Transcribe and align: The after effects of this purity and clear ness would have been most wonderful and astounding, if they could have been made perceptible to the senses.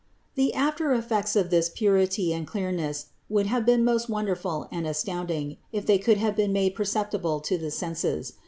The 0.33 0.51
after 0.55 0.93
effects 0.93 1.35
of 1.35 1.51
this 1.51 1.69
purity 1.69 2.33
and 2.33 2.47
clear 2.47 2.71
ness 2.71 3.09
would 3.29 3.45
have 3.45 3.67
been 3.67 3.83
most 3.83 4.09
wonderful 4.09 4.67
and 4.71 4.87
astounding, 4.87 5.57
if 5.71 5.85
they 5.85 5.99
could 5.99 6.17
have 6.17 6.35
been 6.35 6.51
made 6.51 6.73
perceptible 6.73 7.39
to 7.41 7.55
the 7.55 7.69
senses. 7.69 8.33